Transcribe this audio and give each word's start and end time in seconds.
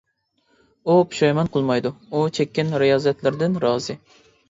ئۇ 0.87 0.95
پۇشايمان 1.11 1.53
قىلمايدۇ، 1.57 1.93
ئۇ 2.09 2.25
چەككەن 2.41 2.77
رىيازەتلىرىدىن 2.85 3.65
رازى. 3.69 4.03